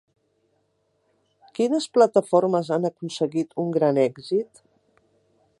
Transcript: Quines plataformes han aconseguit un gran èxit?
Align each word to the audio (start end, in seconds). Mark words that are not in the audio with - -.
Quines 1.59 1.87
plataformes 1.99 2.73
han 2.77 2.91
aconseguit 2.91 3.57
un 3.65 3.73
gran 3.79 4.01
èxit? 4.09 4.65